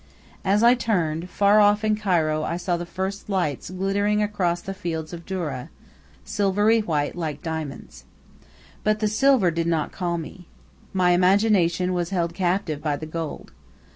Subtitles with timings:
[0.43, 4.73] As I turned, far off in Cairo I saw the first lights glittering across the
[4.73, 5.69] fields of doura,
[6.25, 8.05] silvery white, like diamonds.
[8.83, 10.47] But the silver did not call me.
[10.91, 13.51] My imagination was held captive by the gold.